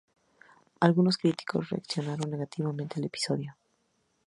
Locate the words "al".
2.99-3.05